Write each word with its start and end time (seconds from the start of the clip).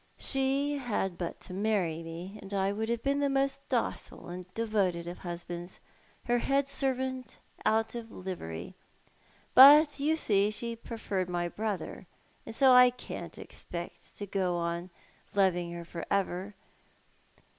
She 0.17 0.79
had 0.79 1.15
but 1.15 1.39
to 1.41 1.53
marry 1.53 2.01
me, 2.01 2.39
and 2.41 2.55
I 2.55 2.71
would 2.71 2.89
have 2.89 3.03
been 3.03 3.19
the 3.19 3.29
most 3.29 3.61
docile 3.69 4.29
and 4.29 4.51
devoted 4.55 5.07
of 5.07 5.19
husbands— 5.19 5.79
her 6.25 6.39
head 6.39 6.67
servant 6.67 7.37
out 7.67 7.93
of 7.93 8.09
livery. 8.11 8.73
But 9.53 9.99
you 9.99 10.15
see 10.15 10.49
she 10.49 10.75
preferred 10.75 11.29
my 11.29 11.47
brother, 11.49 12.07
and 12.47 12.55
so 12.55 12.71
I 12.71 12.89
can't 12.89 13.35
be 13.35 13.43
expected 13.43 14.15
to 14.17 14.25
go 14.25 14.55
on 14.57 14.89
loving 15.35 15.71
her 15.73 15.85
for 15.85 16.03
ever. 16.09 16.55